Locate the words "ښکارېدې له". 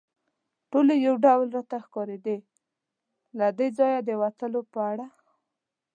1.85-3.47